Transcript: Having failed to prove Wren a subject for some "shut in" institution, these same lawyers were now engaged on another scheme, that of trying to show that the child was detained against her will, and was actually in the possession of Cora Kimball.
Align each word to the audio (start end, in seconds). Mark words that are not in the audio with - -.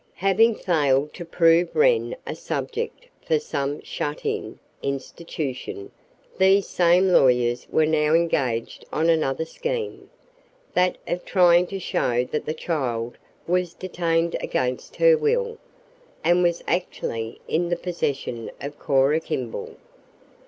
Having 0.15 0.55
failed 0.55 1.13
to 1.13 1.23
prove 1.23 1.75
Wren 1.75 2.15
a 2.25 2.33
subject 2.33 3.05
for 3.23 3.37
some 3.37 3.83
"shut 3.83 4.25
in" 4.25 4.57
institution, 4.81 5.91
these 6.39 6.67
same 6.67 7.09
lawyers 7.09 7.67
were 7.69 7.85
now 7.85 8.15
engaged 8.15 8.83
on 8.91 9.11
another 9.11 9.45
scheme, 9.45 10.09
that 10.73 10.97
of 11.07 11.23
trying 11.23 11.67
to 11.67 11.77
show 11.79 12.25
that 12.31 12.47
the 12.47 12.53
child 12.55 13.19
was 13.45 13.75
detained 13.75 14.35
against 14.39 14.95
her 14.95 15.15
will, 15.15 15.59
and 16.23 16.41
was 16.41 16.63
actually 16.67 17.39
in 17.47 17.69
the 17.69 17.75
possession 17.77 18.49
of 18.59 18.79
Cora 18.79 19.19
Kimball. 19.19 19.75